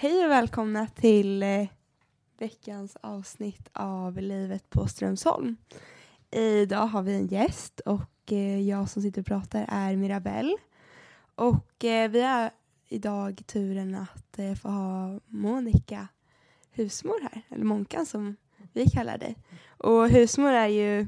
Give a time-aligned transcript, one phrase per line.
[0.00, 1.68] Hej och välkomna till eh,
[2.38, 5.56] veckans avsnitt av Livet på Strömsholm.
[6.30, 10.56] Idag har vi en gäst och eh, jag som sitter och pratar är Mirabelle.
[11.34, 12.50] Och eh, vi har
[12.88, 16.08] idag turen att eh, få ha Monica
[16.70, 18.36] husmor här, eller Monkan som
[18.72, 19.36] vi kallar dig.
[19.66, 21.06] Och husmor är ju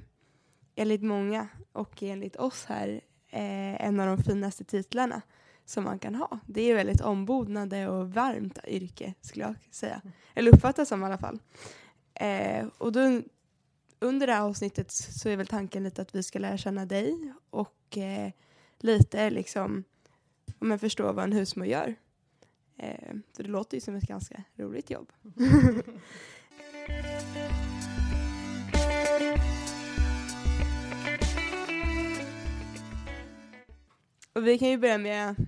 [0.74, 5.23] enligt många och enligt oss här eh, en av de finaste titlarna
[5.70, 6.38] som man kan ha.
[6.47, 10.02] Det är väldigt ombodnade och varmt yrke skulle jag säga.
[10.34, 11.38] Eller uppfattas som i alla fall.
[12.15, 13.23] Eh, och då,
[13.98, 17.33] under det här avsnittet så är väl tanken lite att vi ska lära känna dig
[17.51, 18.33] och eh,
[18.79, 19.84] lite liksom
[20.59, 21.95] om jag förstår vad en husmor gör.
[22.77, 25.12] Eh, för det låter ju som ett ganska roligt jobb.
[34.32, 35.46] och vi kan ju börja med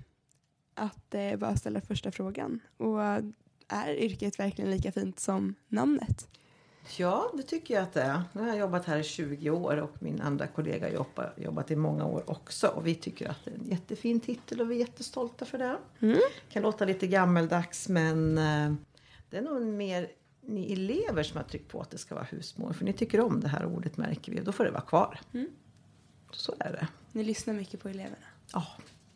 [0.74, 2.60] att eh, bara ställa första frågan.
[2.76, 3.24] Och eh,
[3.68, 6.28] är yrket verkligen lika fint som namnet?
[6.96, 8.22] Ja, det tycker jag att det är.
[8.32, 11.76] Nu har jag jobbat här i 20 år och min andra kollega har jobbat, i
[11.76, 12.68] många år också.
[12.68, 15.76] Och vi tycker att det är en jättefin titel och vi är jättestolta för det.
[16.00, 16.18] Mm.
[16.48, 18.74] kan låta lite gammeldags men eh,
[19.30, 20.08] det är nog mer
[20.40, 22.72] ni elever som har tryckt på att det ska vara husmor.
[22.72, 25.20] För ni tycker om det här ordet märker vi och då får det vara kvar.
[25.32, 25.48] Mm.
[26.30, 26.88] Så är det.
[27.12, 28.16] Ni lyssnar mycket på eleverna.
[28.52, 28.66] Ja,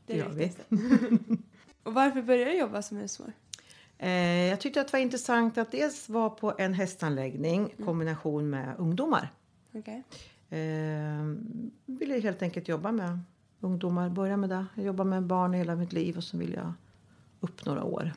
[0.06, 0.44] Det är gör det vi.
[0.44, 0.74] viktigaste.
[1.82, 3.32] och varför började du jobba som husmor?
[3.98, 4.10] Eh,
[4.44, 8.74] jag tyckte att det var intressant att dels vara på en hästanläggning i kombination med
[8.78, 9.32] ungdomar.
[9.72, 10.02] Okej.
[10.50, 11.34] Eh,
[11.86, 13.18] ville helt enkelt jobba med
[13.60, 14.08] ungdomar.
[14.08, 14.66] Börja med det.
[14.74, 16.72] Jag jobbar med barn hela mitt liv och så vill jag
[17.40, 18.12] upp några år.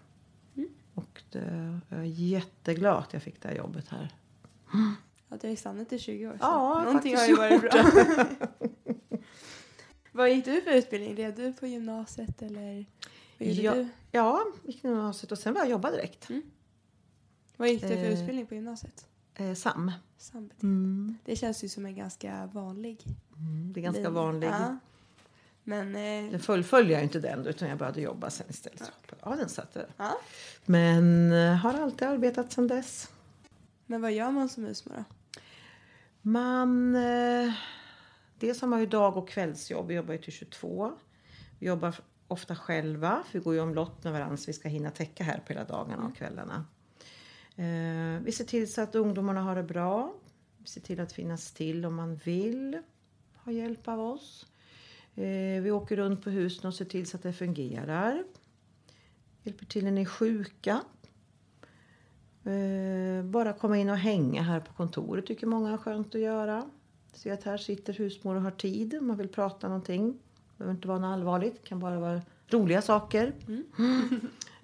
[0.55, 0.69] Mm.
[0.93, 4.09] Och det, jag är jätteglad att jag fick det här jobbet här.
[5.29, 6.31] Ja, du har stannat i 20 år.
[6.31, 7.71] så Ja, Någonting har ju varit bra.
[10.19, 11.15] vad gick du för utbildning?
[11.15, 12.85] Red du på gymnasiet eller
[13.37, 13.73] vad gjorde Ja.
[13.73, 13.87] du?
[14.11, 16.27] Ja, gick gymnasiet och sen var jag jobba direkt.
[17.57, 18.13] Vad gick du för Eh.
[18.13, 19.05] utbildning på gymnasiet?
[19.35, 19.91] Eh, SAM.
[20.63, 21.17] Mm.
[21.25, 23.03] Det känns ju som en ganska vanlig
[23.37, 24.47] Mm, det är ganska vanlig.
[24.47, 24.77] Ja.
[25.63, 28.91] Men eh, Den fullföljde jag inte den utan jag började jobba sen istället.
[29.09, 29.15] Ja.
[29.23, 29.87] Ja, den satt där.
[29.97, 30.17] ja.
[30.65, 33.09] Men eh, har alltid arbetat sedan dess.
[33.85, 35.03] Men vad gör man som husmor då?
[36.21, 36.95] Man...
[38.39, 39.87] Dels har man ju dag och kvällsjobb.
[39.87, 40.91] Vi jobbar ju till 22.
[41.59, 41.95] Vi jobbar
[42.27, 43.23] ofta själva.
[43.27, 45.65] För vi går ju omlott med varandra så vi ska hinna täcka här på hela
[45.65, 46.65] dagarna och kvällarna.
[47.55, 50.13] Eh, vi ser till så att ungdomarna har det bra.
[50.57, 52.81] Vi ser till att finnas till om man vill
[53.35, 54.45] ha hjälp av oss.
[55.15, 58.23] Eh, vi åker runt på husen och ser till så att det fungerar.
[59.43, 60.81] Hjälper till när ni är sjuka.
[62.43, 66.69] Eh, bara komma in och hänga här på kontoret tycker många är skönt att göra.
[67.13, 70.11] Se att här sitter husmor och har tid om man vill prata någonting.
[70.11, 73.33] Det behöver inte vara något allvarligt, det kan bara vara roliga saker.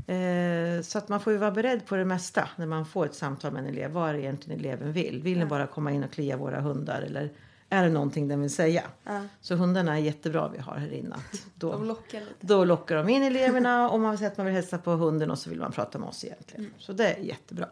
[0.08, 3.16] Eh, så att man får ju vara beredd på det mesta när man får ett
[3.16, 3.92] samtal med en elev.
[3.92, 5.22] Vad är det egentligen eleven vill?
[5.24, 7.32] Vill den bara komma in och klia våra hundar eller
[7.70, 8.84] är det någonting den vill säga?
[9.04, 9.22] Ja.
[9.42, 11.16] Så hundarna är jättebra vi har här inne.
[11.56, 12.34] Då, De lockar lite.
[12.42, 15.40] då lockar de in eleverna och man säger att man vill hälsa på hunden och
[15.40, 16.74] så vill man prata med oss egentligen.
[16.78, 17.68] Så det är jättebra.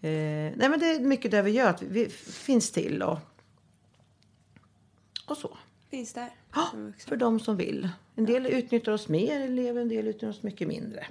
[0.00, 0.10] Eh,
[0.56, 3.18] nej men det är mycket det vi gör, att vi, vi finns till och,
[5.26, 5.56] och så.
[5.90, 6.30] Finns där.
[6.54, 6.70] Ja,
[7.06, 7.88] för de som vill.
[8.16, 11.06] En del utnyttjar oss mer elever, en del utnyttjar oss mycket mindre.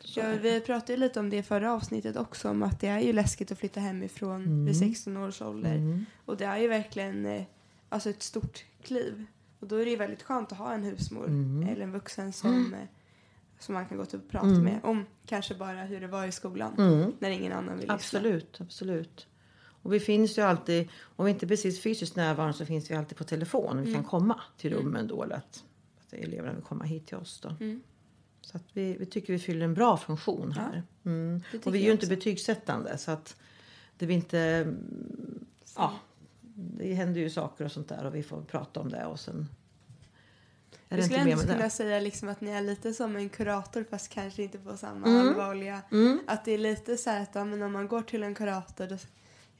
[0.00, 0.38] Så Ja, är det.
[0.38, 2.48] vi pratade lite om det i förra avsnittet också.
[2.50, 4.64] Om att det är ju läskigt att flytta hemifrån Mm.
[4.66, 6.04] vid 16 års ålder.
[6.24, 7.42] Och det är ju verkligen eh,
[7.88, 9.24] alltså ett stort kliv.
[9.60, 11.68] Och då är det ju väldigt skönt att ha en husmor Mm.
[11.68, 12.80] eller en vuxen som, eh,
[13.58, 16.32] som man kan gå till och prata med om kanske bara hur det var i
[16.32, 16.74] skolan.
[16.78, 17.12] Mm.
[17.18, 17.94] När ingen annan vill lyssna.
[17.94, 19.26] Absolut, absolut.
[19.86, 22.94] Och vi finns ju alltid, om vi inte är precis fysiskt närvarande så finns vi
[22.94, 23.82] alltid på telefon.
[23.82, 25.64] Vi kan komma till rummen då eller att,
[26.06, 27.48] att eleverna vill komma hit till oss då.
[27.60, 27.82] Mm.
[28.40, 30.82] Så att vi, vi tycker vi fyller en bra funktion Ja, här.
[31.04, 31.38] Mm.
[31.38, 32.16] det tycker Och vi är jag ju inte också.
[32.16, 33.36] betygssättande så att
[33.98, 34.38] det blir inte...
[34.40, 35.46] mm,
[35.76, 35.92] Ja,
[36.54, 39.48] det händer ju saker och sånt där och vi får prata om det och sen
[40.88, 44.08] är det skulle ändå kunna säga liksom att ni är lite som en kurator fast
[44.08, 45.28] kanske inte på samma Mm.
[45.28, 45.82] allvarliga.
[45.92, 46.20] Mm.
[46.26, 48.86] Att det är lite så här att ja, men om man går till en kurator
[48.86, 48.96] då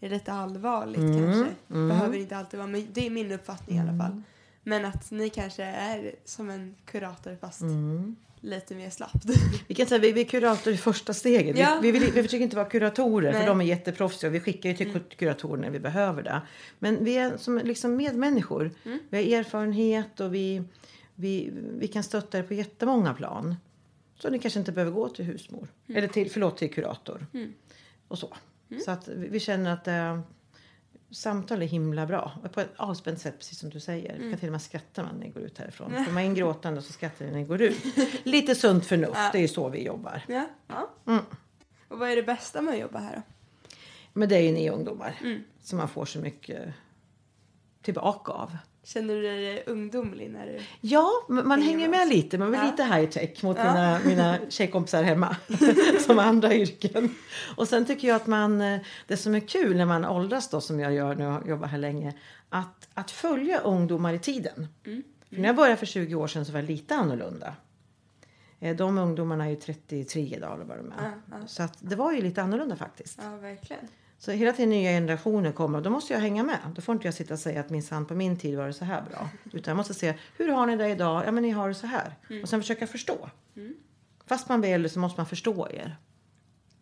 [0.01, 1.55] är lite allvarligt Mm, kanske.
[1.71, 1.89] mm.
[1.89, 4.23] Behöver inte alltid vara, men det är min uppfattning i alla fall.
[4.63, 8.17] Men att ni kanske är som en kurator fast Mm.
[8.41, 9.25] lite mer slappt.
[9.69, 11.59] Vi kan säga vi, vi är kurator i första steget.
[11.59, 11.79] Ja.
[11.83, 13.41] Vi, vi, vill, vi försöker inte vara kuratorer Nej.
[13.41, 14.31] för de är jätteproffsiga.
[14.31, 15.03] Vi skickar ju till Mm.
[15.17, 16.43] kuratorer när vi behöver det.
[16.79, 18.71] Men vi är som liksom medmänniskor.
[18.85, 18.99] Mm.
[19.11, 20.63] Vi har erfarenhet och vi,
[21.15, 23.55] vi, vi kan stötta er på jättemånga plan.
[24.19, 25.69] Så ni kanske inte behöver gå till husmor.
[25.89, 27.27] Eller till, förlåt, till kurator.
[27.35, 27.53] Mm.
[28.09, 28.37] Och så.
[28.85, 30.23] Så att vi, vi känner att det,
[31.11, 32.33] samtal är himla bra.
[32.53, 34.15] På ett avspänt sätt, precis som du säger.
[34.15, 34.31] Mm.
[34.31, 35.91] kan till och med skratta när man går ut härifrån.
[35.97, 37.85] Kommer man in gråtande så skrattar man när man går ut.
[38.25, 39.29] Lite sunt förnuft, ja.
[39.33, 40.23] det är ju så vi jobbar.
[40.29, 40.49] Ja.
[40.67, 40.91] ja.
[41.07, 41.25] Mm.
[41.89, 43.23] Och vad är det bästa med att jobba här då?
[44.13, 45.19] Men det är ju ni ungdomar.
[45.21, 45.45] Mm.
[45.63, 46.75] Som man får så mycket
[47.83, 48.57] tillbaka av.
[48.87, 52.39] Känner du dig ungdomlig när du Ja, man hänger med lite.
[52.39, 52.71] Man är ja.
[52.71, 53.65] lite high tech mot ja.
[53.65, 55.37] mina, mina tjejkompisar hemma
[56.07, 57.15] som andra yrken.
[57.57, 60.61] Och sen tycker jag att man, eh, det som är kul när man åldras då
[60.61, 62.15] som jag gör nu och jobbar här länge,
[62.49, 64.69] att, att följa ungdomar i tiden.
[64.85, 65.03] Mm.
[65.29, 67.55] För när jag började för 20 år sedan så var det lite annorlunda.
[68.61, 71.13] Eh, de ungdomarna är ju 33 idag eller vad de är.
[71.31, 73.21] Ja, så att det var ju lite annorlunda faktiskt.
[73.23, 73.89] Ja, verkligen.
[74.19, 76.59] Så hela tiden nya generationer kommer och då måste jag hänga med.
[76.75, 78.85] Då får inte jag sitta och säga att minsann på min tid var det så
[78.85, 79.29] här bra.
[79.53, 81.23] Utan jag måste säga, hur har ni det idag?
[81.27, 82.15] Ja men ni har det så här.
[82.31, 82.43] Mm.
[82.43, 83.31] Och sen försöka förstå.
[83.57, 83.75] Mm.
[84.27, 85.97] Fast man vill så måste man förstå er.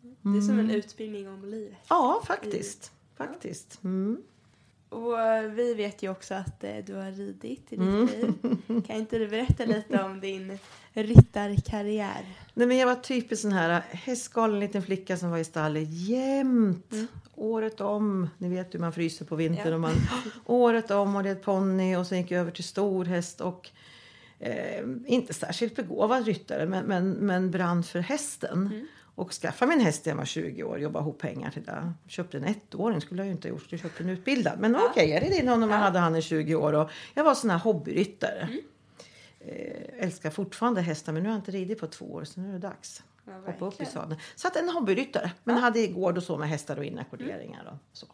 [0.03, 0.15] Mm.
[0.21, 0.75] Det är som en mm.
[0.75, 1.77] utbildning om livet.
[1.89, 2.91] Ja, faktiskt.
[3.17, 3.83] Faktiskt.
[3.83, 4.23] Mm.
[4.89, 8.05] Och eh, vi vet ju också att eh, du har ridit i ditt mm.
[8.05, 8.33] liv.
[8.87, 10.59] Kan inte du berätta lite om din
[11.03, 12.25] ryttarkarriär?
[12.53, 16.91] Nej, men jag var typiskt sån här hästgalen liten flicka som var i stallet jämt.
[16.91, 17.07] Mm.
[17.35, 18.29] Året om.
[18.37, 19.67] Ni vet hur man fryser på vintern.
[19.67, 19.73] Ja.
[19.73, 19.93] Och man,
[20.45, 23.69] året om och det ponny och sen gick jag över till stor häst och
[24.39, 28.67] eh, inte särskilt begåvad ryttare men, men, men brann för hästen.
[28.73, 28.87] Mm.
[29.15, 30.79] Och skaffade mig en häst när jag var 20 år.
[30.79, 31.93] Jobbade ihop pengar till det.
[32.07, 33.01] Köpte en ettåring.
[33.01, 33.67] skulle jag ju inte ha gjort.
[33.69, 34.59] Jag köpte en utbildad.
[34.59, 34.87] Men ja.
[34.89, 35.69] okej, okay, jag red in honom.
[35.69, 36.73] Jag hade han i 20 år.
[36.73, 38.41] Och jag var sån här hobbyryttare.
[38.41, 38.61] Mm.
[39.47, 42.49] Eh, älskar fortfarande hästar men nu har jag inte ridit på två år så nu
[42.49, 43.03] är det dags.
[43.25, 44.19] Ja, Hoppa upp i sadeln.
[44.35, 45.31] Så att en hobbyryttare.
[45.43, 45.61] Men ja.
[45.61, 47.73] hade gård och så med hästar och inackorderingar mm.
[47.73, 48.07] och så.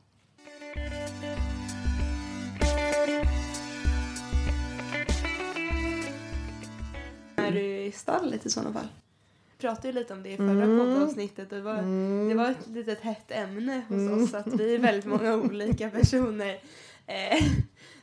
[7.35, 8.87] Är du i stallet i sådana fall?
[9.61, 10.79] pratade ju lite om det i förra mm.
[10.79, 12.29] poddavsnittet det var, mm.
[12.29, 14.23] det var ett litet hett ämne hos mm.
[14.23, 16.59] oss att vi är väldigt många olika personer
[17.07, 17.43] eh,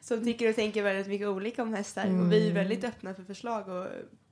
[0.00, 2.20] som tycker och tänker väldigt mycket olika om hästar mm.
[2.20, 2.54] och vi är mm.
[2.54, 3.86] väldigt öppna för förslag och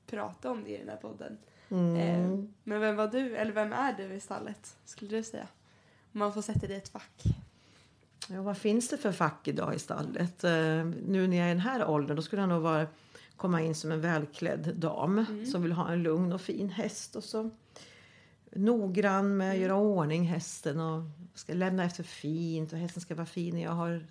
[0.06, 1.38] prata om det i den här podden.
[1.68, 1.96] Mm.
[1.96, 5.46] Eh, men vem var du, eller vem är du i stallet skulle du säga?
[6.12, 7.22] Om man får sätta dig i ett fack.
[8.28, 10.44] Ja, vad finns det för fack idag i stallet?
[10.44, 12.86] Eh, nu när jag är i den här åldern då skulle jag nog vara
[13.36, 15.46] komma in som en välklädd dam mm.
[15.46, 17.16] som vill ha en lugn och fin häst.
[17.16, 17.50] Och så
[18.52, 19.62] noggrann med att mm.
[19.62, 21.02] göra ordning hästen och
[21.34, 23.60] ska lämna efter fint och hästen ska vara fin.
[23.60, 24.06] Jag har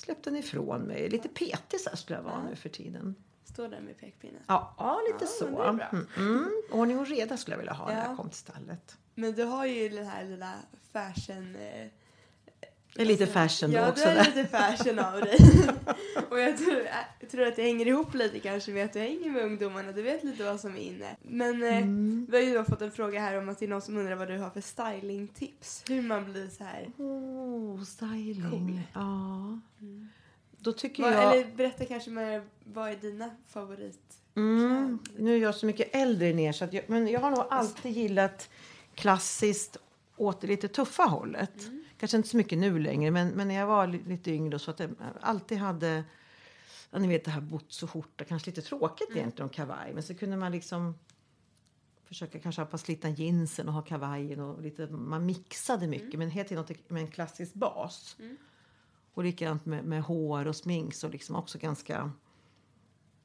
[0.00, 1.08] släppt den ifrån mig.
[1.08, 3.14] Lite petig så skulle jag vara nu för tiden.
[3.44, 4.42] Står där med pekpinnen?
[4.46, 5.62] Ja, ja lite ja, så.
[5.62, 6.62] Mm, mm.
[6.72, 7.96] Ordning och reda skulle jag vilja ha ja.
[7.96, 8.96] när jag kom till stallet.
[9.14, 10.54] Men du har ju den här lilla
[10.92, 11.86] fashion eh,
[12.94, 14.08] det är lite fashion ja, också.
[14.08, 15.38] Ja, det är lite fashion av dig.
[16.30, 16.88] och jag tror,
[17.20, 19.92] jag tror, att det hänger ihop lite kanske med att du hänger med ungdomarna.
[19.92, 21.16] Du vet lite vad som är inne.
[21.22, 22.26] Men eh, mm.
[22.30, 24.16] vi har ju då fått en fråga här om att det är någon som undrar
[24.16, 25.84] vad du har för stylingtips.
[25.88, 28.50] Hur man blir så här oh, styling.
[28.50, 28.80] Cool.
[28.92, 29.60] Ja.
[29.80, 30.08] Mm.
[30.58, 31.36] Då tycker vad, jag...
[31.36, 34.20] Eller berätta kanske mer, vad är dina favorit?
[34.36, 34.98] Mm.
[35.16, 37.92] Nu är jag så mycket äldre ner så att jag, men jag har nog alltid
[37.92, 38.50] gillat
[38.94, 39.76] klassiskt
[40.20, 41.66] åt det lite tuffa hållet.
[41.66, 41.84] Mm.
[41.96, 44.80] Kanske inte så mycket nu längre, men, men när jag var lite yngre så att
[44.80, 44.90] jag
[45.20, 46.04] alltid hade
[46.90, 49.18] ja, ni vet det här boots och skjorta, kanske lite tråkigt mm.
[49.18, 49.94] egentligen och kavaj.
[49.94, 50.94] Men så kunde man liksom
[52.04, 56.18] försöka kanske ha på slitna jeansen och ha kavajen och lite, man mixade mycket mm.
[56.18, 58.16] men helt tiden med en klassisk bas.
[58.18, 58.36] Mm.
[59.14, 62.12] Och likadant med, med hår och smink så liksom också ganska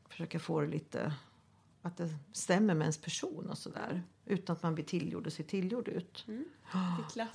[0.10, 1.14] försöka få det lite
[1.86, 4.04] att det stämmer med ens person och sådär.
[4.26, 6.26] Utan att man blir tillgjord och ser tillgjord ut.
[6.28, 6.46] Mm.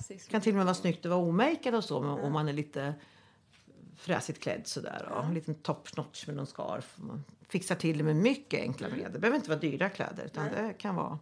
[0.07, 2.09] Det kan till och med vara snyggt att vara omakead och så mm.
[2.09, 2.93] om man är lite
[3.95, 5.09] fräsigt klädd sådär.
[5.15, 6.95] Och en liten topsnotch med någon scarf.
[6.97, 8.99] Man fixar till det med mycket enkla mm.
[8.99, 9.13] medel.
[9.13, 10.63] Det behöver inte vara dyra kläder utan Nej.
[10.63, 11.19] det kan vara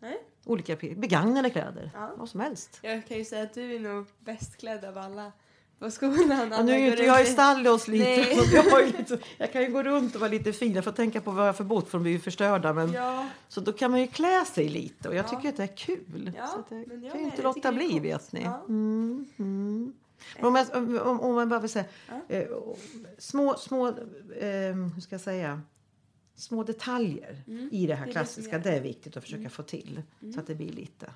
[0.00, 0.18] Nej.
[0.44, 1.90] olika begagnade kläder.
[1.94, 2.14] Ja.
[2.16, 2.78] Vad som helst.
[2.82, 5.32] Jag kan ju säga att du är nog bäst klädd av alla
[5.78, 6.48] på skolan.
[6.50, 8.20] Ja, nu är inte jag i stallet hos lite.
[8.52, 9.18] Jag, lite.
[9.38, 10.72] jag kan ju gå runt och vara lite fin.
[10.72, 12.72] Jag får tänka på vad jag får bort för de blir ju förstörda.
[12.72, 13.28] Men, ja.
[13.48, 16.32] Så då kan man ju klä sig lite och jag tycker att det är kul.
[16.36, 18.42] Ja, så det kan ju inte låta bli vet ni.
[18.42, 18.64] Ja.
[18.68, 19.92] Mm, mm.
[20.40, 20.66] om, jag,
[21.06, 21.84] om, om man bara vill säga
[22.28, 22.46] eh,
[23.18, 23.94] små, små, eh,
[24.94, 25.62] hur ska jag säga?
[26.34, 27.68] Små detaljer mm.
[27.72, 28.58] i det här klassiska.
[28.58, 29.50] Det, det är viktigt att försöka mm.
[29.50, 30.38] få till så mm.
[30.38, 31.10] att det blir lite.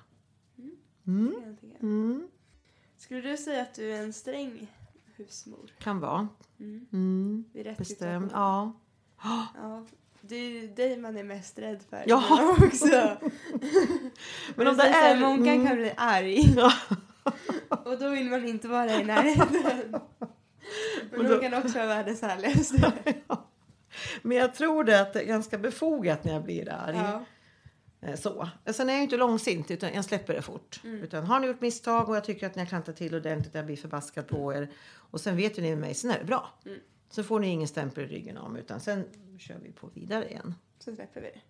[3.01, 4.67] Skulle du säga att du är en sträng
[5.15, 5.71] husmor?
[5.79, 6.27] Kan vara.
[6.59, 6.85] Mm.
[6.93, 7.45] Mm.
[7.77, 8.31] Bestämd.
[8.33, 8.71] Ja.
[9.55, 9.85] ja.
[10.21, 12.03] Det är dig man är mest rädd för.
[12.07, 12.55] Ja.
[12.61, 12.85] också.
[14.55, 15.19] Men om det är...
[15.19, 15.67] Många mm.
[15.67, 16.55] kan bli arg.
[16.55, 16.73] Ja.
[17.69, 20.01] Och då vill man inte vara i närheten.
[21.11, 21.39] Men då...
[21.39, 22.93] kan också vara världens härligaste.
[24.21, 26.97] Men jag tror det att det är ganska befogat när jag blir arg.
[26.97, 27.25] Ja.
[28.01, 28.49] Eh, Så.
[28.65, 30.81] Sen är jag inte långsint utan jag släpper det fort.
[30.83, 33.65] Utan har ni gjort misstag och jag tycker att ni har klantat till ordentligt, jag
[33.65, 34.71] blir förbaskad på er.
[34.93, 36.49] Och sen vet ju ni med mig, sen är det bra.
[37.09, 39.05] Så får ni ingen stämpel i ryggen om utan sen
[39.39, 40.55] kör vi på vidare igen.
[40.79, 41.41] Så släpper vi det.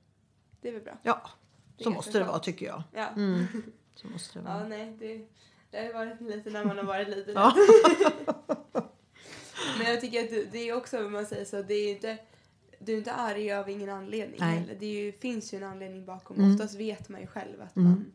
[0.62, 0.98] Det är väl bra.
[1.04, 1.30] Ja,
[1.78, 2.84] så måste det vara tycker jag.
[2.94, 3.08] Ja.
[3.08, 3.46] Mm.
[3.96, 4.68] Så måste det Ja, vara.
[4.68, 5.28] nej, det,
[5.72, 7.34] det har varit lite när man har varit liten.
[7.36, 7.56] Ja.
[9.78, 12.18] Men jag tycker att det, är också, om man säger så, det är inte,
[12.86, 14.58] du är inte arg av ingen anledning Nej.
[14.60, 14.76] heller.
[14.80, 16.38] Det ju, finns ju en anledning bakom.
[16.38, 16.52] Mm.
[16.52, 17.90] Oftast vet man ju själv att Mm.
[17.92, 18.12] man,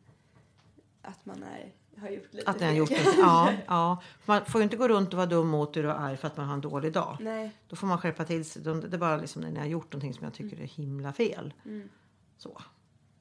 [1.02, 3.04] att man är, har gjort lite Att ni har gjort det.
[3.18, 4.02] Ja, ja.
[4.24, 6.36] Man får ju inte gå runt och vara dum mot er och arg för att
[6.36, 7.16] man har en dålig dag.
[7.20, 7.50] Nej.
[7.68, 8.62] Då får man skärpa till sig.
[8.62, 11.54] Det är bara liksom när ni har gjort någonting som jag tycker är himla fel.
[11.64, 11.88] Mm.
[12.36, 12.62] Så.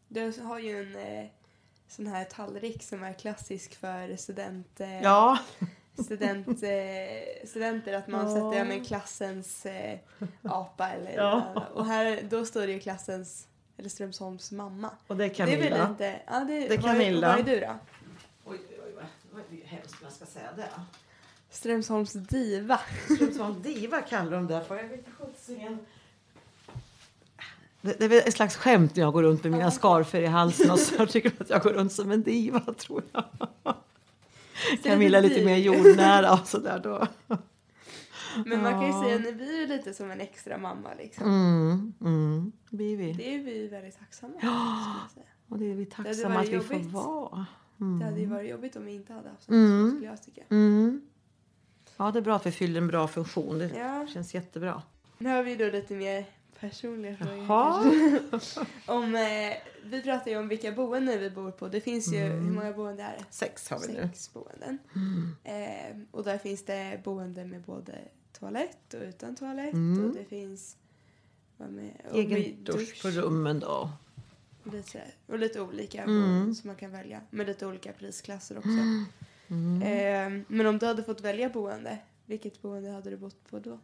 [0.07, 1.29] Du har ju en eh,
[1.87, 5.39] sån här tallrik som är klassisk för student, eh, Ja,
[6.03, 7.93] student, eh, studenter.
[7.93, 8.33] Att man Ja.
[8.33, 9.99] sätter ja, men klassens eh,
[10.43, 11.65] apa eller Ja.
[11.73, 13.47] Och här, då står det ju klassens,
[13.77, 14.89] eller Strömsholms mamma.
[15.07, 15.89] och det är Det är väl Camilla.
[15.89, 17.27] lite, ja, det, Det är Camilla.
[17.27, 17.75] Vad är du då?
[18.45, 18.93] Oj, oj,
[19.35, 20.69] oj, det är hemskt jag ska säga det.
[21.49, 22.79] Strömsholms diva.
[23.15, 24.75] Strömsholm diva kallar de det för.
[24.75, 25.79] Jag vet inte sjuttsingen.
[27.81, 30.71] Det, det är ett slags skämt när jag går runt med mina skarfer i halsen
[30.71, 33.23] och så tycker de att jag går runt som en diva tror jag.
[34.83, 37.07] Camilla lite mer jordnära och sådär då.
[38.45, 39.03] Men man kan ju Ja.
[39.03, 41.27] säga att ni blir ju lite som en extra mamma liksom.
[41.27, 43.13] Mm, mm, blir vi.
[43.13, 45.25] Det är vi väldigt tacksamma för, säga.
[45.49, 46.91] Och det är vi tacksamma att vi får jobbigt.
[46.91, 47.45] vara.
[47.99, 49.89] Det hade ju varit jobbigt om vi inte hade haft Mm.
[49.91, 50.41] skulle jag tycka.
[50.49, 51.01] Mm.
[51.97, 53.59] Ja, det är bra att vi fyller en bra funktion.
[53.59, 54.07] Det Ja.
[54.13, 54.81] känns jättebra.
[55.17, 56.25] Nu har vi då lite mer
[56.59, 57.45] personliga frågor.
[58.85, 61.67] Om, eh, vi pratar ju om vilka boenden vi bor på.
[61.67, 63.25] Det finns ju, hur många boenden är det?
[63.29, 64.01] Sex har vi nu.
[64.01, 64.77] Sex boenden.
[65.43, 67.93] Eh, och där finns det boende med både
[68.39, 69.73] toalett och utan toalett.
[69.73, 70.05] Mm.
[70.09, 70.77] Och det finns
[71.57, 73.91] vad med, Egen dusch på rummen då.
[74.63, 76.21] Och lite, och lite olika Mm.
[76.21, 77.21] boenden som man kan välja.
[77.29, 78.69] Med lite olika prisklasser också.
[79.47, 79.81] Mm.
[79.81, 83.79] Eh, men om du hade fått välja boende, vilket boende hade du bott på då?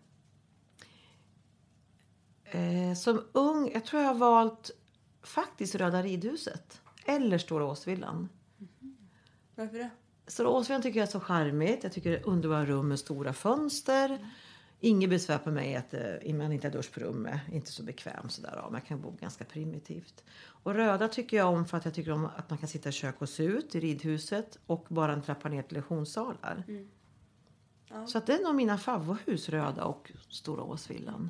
[2.51, 4.71] Eh, som ung, jag tror jag har valt
[5.23, 6.81] faktiskt Röda ridhuset.
[7.05, 8.29] Eller Stora Åsvillan.
[9.55, 9.89] Varför det?
[10.27, 11.83] Stora Åsvillan tycker jag är så charmigt.
[11.83, 14.27] Jag tycker det är underbara rum med stora fönster.
[14.79, 17.41] Inget besvär på mig att eh, man inte har dusch på rummet.
[17.51, 18.53] Inte så bekväm sådär.
[18.55, 20.23] Ja, man kan bo ganska primitivt.
[20.41, 22.91] Och röda tycker jag om för att jag tycker om att man kan sitta i
[22.91, 24.57] kök och se ut i ridhuset.
[24.65, 26.63] Och bara en trappa ner till lektionssalar.
[26.67, 26.87] Mm.
[27.89, 28.07] Ja.
[28.07, 31.29] Så att det är nog mina favorithus, röda och Stora Åsvillan.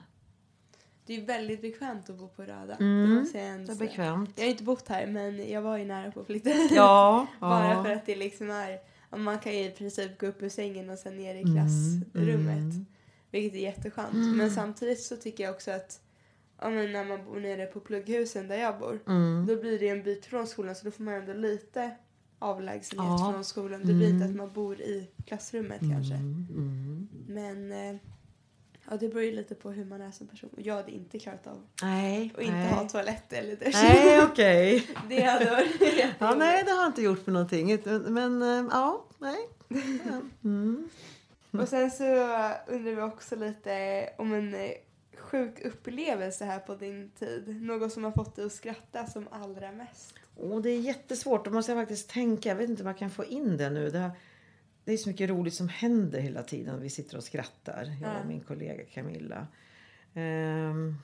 [1.12, 2.75] Det är väldigt bekvämt att bo på Röda.
[2.75, 4.30] Mm, det måste jag ändå Det är bekvämt.
[4.36, 7.74] Jag har inte bott här men jag var ju nära på att flytta Ja, Bara
[7.74, 7.84] ja.
[7.84, 8.80] för att det liksom är,
[9.18, 12.58] man kan ju i princip gå upp ur sängen och sen ner i Mm, klassrummet.
[12.58, 12.86] mm.
[13.32, 14.36] Vilket är jätteskönt.
[14.38, 16.01] Men samtidigt så tycker jag också att
[16.62, 19.00] ja, men när man bor nere på plugghusen där jag bor.
[19.08, 19.46] Mm.
[19.48, 21.91] Då blir det en bit från skolan så då får man ändå lite
[22.39, 23.32] avlägsenhet Ja.
[23.34, 23.80] från skolan.
[23.86, 24.30] Det blir inte Mm.
[24.30, 26.13] att man bor i klassrummet kanske.
[26.15, 27.08] Mm, mm.
[27.27, 28.00] Men eh,
[28.92, 30.50] ja, det beror ju lite på hur man är som person.
[30.54, 32.70] Och Jag hade inte klarat av Nej, att inte nej.
[32.70, 33.74] ha toalett eller dusch.
[33.74, 34.88] Nej, okej.
[35.10, 35.82] Det hade varit
[36.20, 37.80] Ja, nej, det har jag inte gjort med någonting.
[38.06, 39.38] Men eh, ja, nej.
[40.06, 40.22] Ja.
[40.44, 40.90] Mm.
[41.52, 42.04] Och sen så
[42.68, 44.72] undrar vi också lite om en eh,
[45.18, 47.62] sjuk upplevelse här på din tid.
[47.62, 50.14] Något som har fått dig att skratta som allra mest.
[50.38, 51.46] Och det är jättesvårt.
[51.46, 52.50] Då måste jag faktiskt tänka.
[52.50, 53.90] Jag vet inte om jag kan få in det nu.
[53.90, 54.12] Det,
[54.92, 56.82] det är så mycket roligt som händer hela tiden.
[56.82, 57.98] Vi sitter och skrattar.
[58.02, 58.20] Jag Ja.
[58.20, 59.48] och min kollega Camilla.
[60.14, 60.96] Ehm.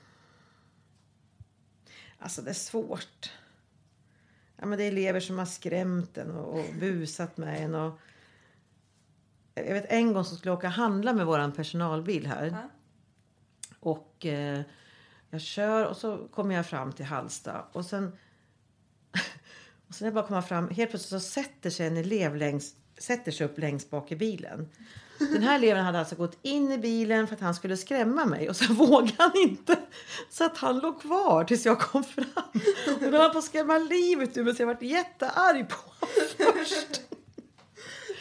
[2.18, 3.32] alltså det är svårt.
[4.56, 7.74] Ja, men det är elever som har skrämt en och, och busat med en.
[7.74, 7.98] Och,
[9.54, 12.46] jag vet en gång så skulle jag åka handla med våran personalbil här.
[12.46, 12.70] Ja.
[13.80, 14.60] Och eh,
[15.30, 17.64] jag kör och så kommer jag fram till Hallsta.
[17.72, 18.04] Och sen,
[19.88, 22.76] och sen när jag bara kommer fram, helt plötsligt så sätter sig en elev längst,
[23.00, 24.68] sätter sig upp längst bak i bilen.
[25.18, 28.48] Den här eleven hade alltså gått in i bilen för att han skulle skrämma mig
[28.48, 29.76] och så vågade han inte.
[30.30, 32.24] Så att han låg kvar tills jag kom fram.
[32.86, 35.76] Och då höll han på att skrämma livet ur mig så jag varit jättearg på
[35.76, 37.02] honom först.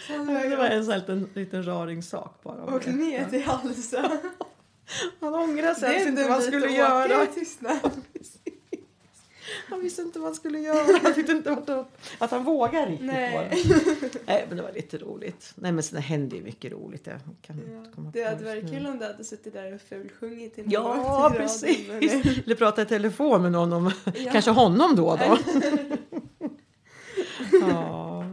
[0.07, 2.63] Det var en sån här liten, liten raringsak bara.
[2.63, 4.12] Och ner till Halsa.
[5.19, 6.07] Han ångrade sig.
[6.07, 7.27] Inte vad han skulle göra.
[9.70, 11.00] Han visste inte vad han skulle göra.
[11.04, 11.70] Han tyckte inte att,
[12.20, 13.63] att han vågade riktigt Nej.
[14.25, 15.51] Nej, men det var lite roligt.
[15.56, 17.08] Nej, men sen hände ju mycket roligt.
[17.08, 20.54] Jag kan inte komma Det hade varit kul om du hade suttit där och fulsjungit
[20.66, 21.89] Ja, i radion, precis.
[21.89, 24.32] eller- Eller prata i telefon med någon om Ja.
[24.32, 25.38] kanske honom då och då.
[27.70, 28.24] ja.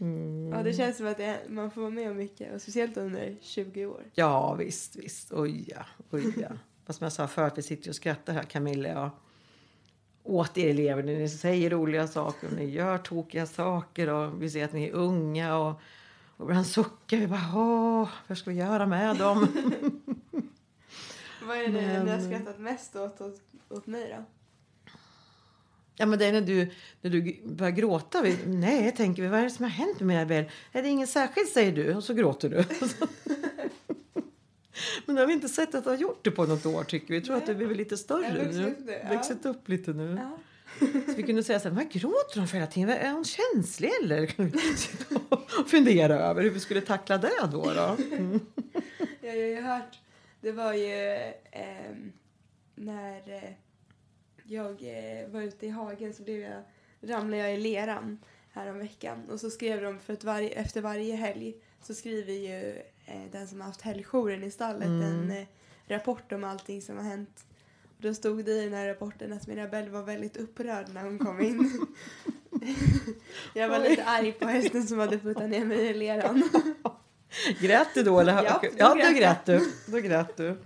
[0.00, 0.52] Mm.
[0.52, 2.54] Ja, det känns som att det, man får vara med om mycket.
[2.54, 4.02] Och speciellt under 20 år.
[4.14, 5.32] ja, visst, visst.
[5.32, 6.48] Oj ja, oj ja.
[6.86, 9.10] Vad som jag sa förut, vi sitter och skrattar här Camilla och.
[10.22, 14.50] Åt er elever när ni säger roliga saker och ni gör tokiga saker och vi
[14.50, 15.80] ser att ni är unga och,
[16.36, 19.46] och ibland suckar vi bara åh, vad ska vi göra med dem?
[21.42, 24.24] Vad är det Men- ni har skrattat mest åt, åt, åt mig då?
[25.96, 28.22] Ja men det är när du, när du börjar gråta.
[28.22, 30.50] Vi, nej, tänker vi, vad är det som har hänt med Mirabelle?
[30.72, 32.64] Är det inget särskilt säger du och så gråter du.
[35.06, 37.08] men det har vi inte sett att du har gjort det på något år tycker
[37.08, 37.20] vi.
[37.20, 38.52] Vi tror att du blivit lite Jag större nu.
[38.52, 39.14] nu, ja.
[39.14, 40.18] Vuxit upp lite nu.
[40.20, 40.38] Ja.
[41.06, 42.90] Så vi kunde säga så här, vad gråter hon för hela tiden?
[42.90, 44.26] Är hon känslig eller?
[44.26, 47.72] Kan vi sitta och fundera över hur vi skulle tackla det då.
[47.72, 47.96] då?
[48.16, 48.40] Mm.
[49.22, 49.98] Ja, jag har ju hört.
[50.40, 52.12] Det var ju ehm,
[52.74, 53.50] när eh,
[54.44, 56.62] jag eh, var ute i hagen så blev jag,
[57.00, 58.18] ramlade jag i leran
[58.52, 59.30] här om veckan.
[59.30, 62.82] Och så skrev de, för att varje, efter varje helg så skriver ju
[63.32, 65.02] den som har haft helgjouren i stallet Mm.
[65.02, 65.46] en eh,
[65.88, 67.44] rapport om allting som har hänt.
[67.96, 71.18] Och då stod det i den här rapporten att Mirabelle var väldigt upprörd när hon
[71.18, 71.86] kom in.
[73.54, 76.50] jag var lite arg på hästen som hade puttat ner mig i leran.
[77.60, 78.20] Grät du då?
[78.20, 78.44] Eller?
[78.44, 79.72] Ja, då ja grät då grät du.
[79.92, 80.56] Då grät du.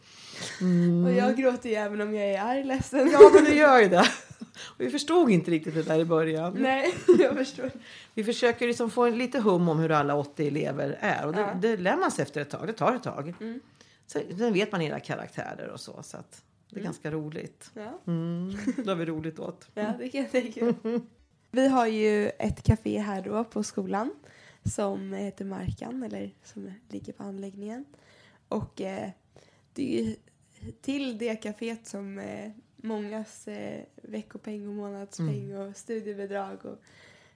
[0.60, 1.04] Mm.
[1.04, 3.10] Och jag gråter ju även om jag är arg, ledsen.
[3.12, 4.08] Ja, men du gör ju det.
[4.66, 6.56] Och vi förstod inte riktigt det där i början.
[6.58, 7.70] Nej, jag förstår.
[8.14, 11.26] Vi försöker liksom få en lite hum om hur alla 80 elever är.
[11.26, 11.54] Och det, Ja.
[11.62, 12.66] det lär man sig efter ett tag.
[12.66, 13.34] Det tar ett tag.
[13.40, 13.60] Mm.
[14.06, 16.02] Sen, sen vet man era karaktärer och så.
[16.02, 16.84] Så att det är Mm.
[16.84, 17.70] ganska roligt.
[17.74, 18.56] Ja, Mm.
[18.76, 19.68] Det har vi roligt åt.
[19.74, 20.74] ja, det kan jag tänka.
[21.50, 24.10] Vi har ju ett café här då på skolan
[24.74, 27.84] som heter Markan, eller som ligger på anläggningen.
[28.48, 29.08] Och eh,
[29.72, 30.16] det är ju
[30.80, 32.50] till det kaféet som eh,
[32.84, 36.78] mångas eh, veckopeng och månadspeng och studiebidrag och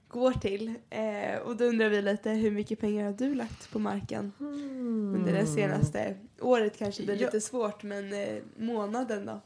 [0.08, 0.74] går till.
[0.90, 5.32] Eh, och då undrar vi lite hur mycket pengar har du lagt på Markan under
[5.32, 6.78] det senaste året?
[6.78, 7.26] Kanske blir Ja.
[7.26, 9.40] lite svårt, men eh, månaden då?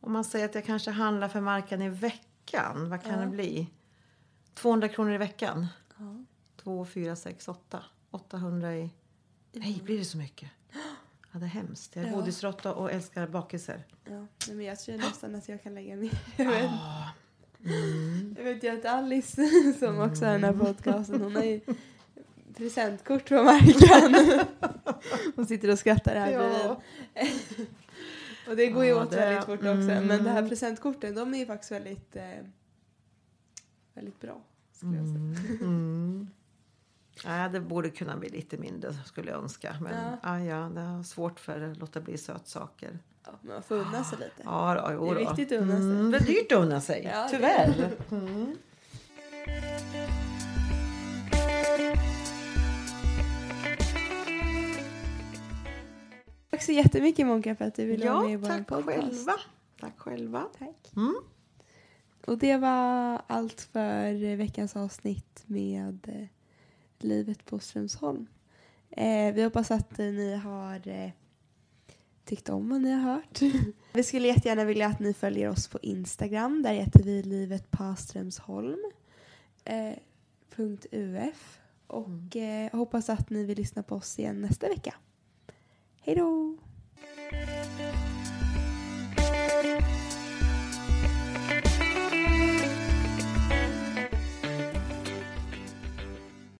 [0.00, 2.90] Om man säger att jag kanske handlar för marken i veckan.
[2.90, 3.20] Vad kan Ja.
[3.20, 3.66] det bli?
[4.54, 5.66] 200 kronor i veckan.
[5.98, 6.24] Ja.
[6.56, 7.84] 2, 4, 6, 8.
[8.10, 8.90] 800 i...
[9.52, 10.50] Nej, blir det så mycket?
[11.32, 11.96] Ja, det är hemskt.
[11.96, 12.14] Jag är Ja.
[12.14, 13.84] godisråtta och älskar bakelser.
[14.04, 16.18] Ja, men jag tror nästan att jag kan lägga mer.
[16.36, 17.08] Jag vet, Ah.
[17.64, 18.34] Mm.
[18.38, 21.60] jag vet ju att Alice som också har den här podcasten, hon har ju
[22.56, 24.14] presentkort på marken.
[25.36, 26.58] Hon sitter och skrattar här bredvid.
[26.64, 26.80] Ja.
[28.48, 29.68] Och det går ju Ja, åt väldigt fort också.
[29.88, 30.48] Men det här mm.
[30.48, 32.22] presentkorten, de är ju faktiskt väldigt, eh,
[33.94, 34.42] väldigt bra.
[34.72, 35.58] Skulle jag säga.
[35.60, 36.30] Mm.
[37.24, 39.76] Ja, det borde kunna bli lite mindre skulle jag önska.
[39.80, 40.38] Men Ja.
[40.38, 40.44] ja.
[40.44, 42.98] Ja, det har svårt för att låta bli sötsaker.
[43.24, 44.42] Ja, men man får unna sig lite.
[44.44, 45.90] Ja, då, jo Det är viktigt att unna sig.
[45.90, 47.90] Mm, det är dyrt att unna sig, Ja, tyvärr.
[48.10, 48.56] Mm.
[56.50, 58.86] Tack så jättemycket Monka för att du ville vara med i Ja, vår tack podcast.
[58.96, 59.32] själva.
[59.80, 60.44] Tack själva.
[60.58, 60.92] Tack.
[60.96, 61.14] Mm.
[62.26, 66.26] Och det var allt för veckans avsnitt med eh,
[67.04, 68.26] livet på Strömsholm.
[68.90, 71.10] Eh, vi hoppas att eh, ni har eh,
[72.24, 73.40] tyckt om vad ni har hört.
[73.92, 76.62] vi skulle jättegärna vilja att ni följer oss på Instagram.
[76.62, 78.92] Där heter vi livet på Strömsholm.
[79.64, 79.94] Eh,
[80.90, 81.60] .uf.
[81.86, 84.94] Och eh, hoppas att ni vill lyssna på oss igen nästa vecka.
[86.00, 86.56] Hej då!